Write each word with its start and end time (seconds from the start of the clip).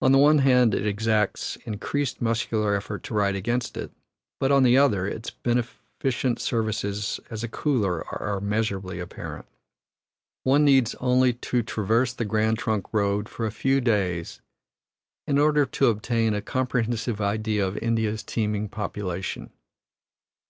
On 0.00 0.12
the 0.12 0.16
one 0.18 0.38
hand 0.38 0.74
it 0.74 0.86
exacts 0.86 1.56
increased 1.66 2.22
muscular 2.22 2.74
effort 2.74 3.02
to 3.02 3.12
ride 3.12 3.34
against 3.36 3.76
it, 3.76 3.90
but 4.40 4.50
on 4.50 4.62
the 4.62 4.78
other, 4.78 5.06
its 5.06 5.28
beneficent 5.28 6.40
services 6.40 7.20
as 7.28 7.44
a 7.44 7.48
cooler 7.48 8.06
are 8.06 8.40
measurably 8.40 8.98
apparent. 8.98 9.44
One 10.42 10.64
needs 10.64 10.94
only 11.00 11.34
to 11.34 11.62
traverse 11.62 12.14
the 12.14 12.24
Grand 12.24 12.60
Trunk 12.60 12.94
Road 12.94 13.28
for 13.28 13.44
a 13.44 13.52
few 13.52 13.82
days 13.82 14.40
in 15.26 15.36
order 15.36 15.66
to 15.66 15.88
obtain 15.88 16.32
a 16.32 16.40
comprehensive 16.40 17.20
idea 17.20 17.66
of 17.68 17.76
India's 17.76 18.22
teeming 18.22 18.70
population. 18.70 19.50